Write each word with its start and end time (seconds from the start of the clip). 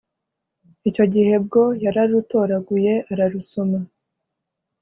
icyo 0.89 1.05
gihe 1.13 1.33
bwo 1.45 1.63
yararutoraguye 1.83 2.93
ararusoma 3.11 3.79